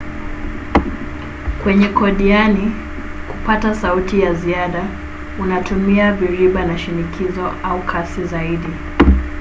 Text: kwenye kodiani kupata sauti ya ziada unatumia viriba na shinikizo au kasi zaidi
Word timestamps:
kwenye 1.63 1.87
kodiani 1.87 2.71
kupata 3.27 3.75
sauti 3.75 4.21
ya 4.21 4.33
ziada 4.33 4.83
unatumia 5.39 6.13
viriba 6.13 6.65
na 6.65 6.77
shinikizo 6.77 7.51
au 7.63 7.81
kasi 7.83 8.23
zaidi 8.25 8.69